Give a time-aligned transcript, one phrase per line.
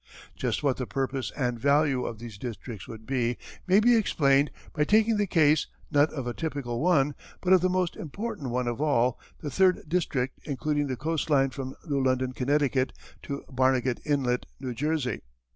[0.35, 4.83] Just what the purpose and value of these districts would be may be explained by
[4.83, 8.81] taking the case, not of a typical one, but of the most important one of
[8.81, 12.47] all, the third district including the coast line from New London, Conn.,
[13.21, 15.21] to Barnegat Inlet, New Jersey.